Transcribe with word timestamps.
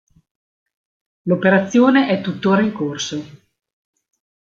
L'operazione 1.25 2.07
è 2.07 2.21
tuttora 2.21 2.63
in 2.63 2.71
corso. 2.73 3.23